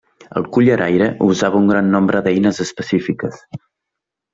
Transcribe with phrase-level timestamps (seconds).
[0.39, 3.41] El culleraire usava un gran nombre d'eines específiques.